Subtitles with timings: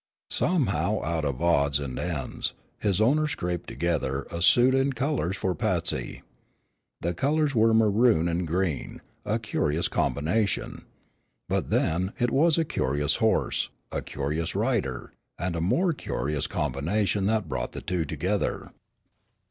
[0.31, 5.53] Somehow out of odds and ends, his owner scraped together a suit and colors for
[5.53, 6.23] Patsy.
[7.01, 10.85] The colors were maroon and green, a curious combination.
[11.47, 17.27] But then it was a curious horse, a curious rider, and a more curious combination
[17.27, 18.71] that brought the two together.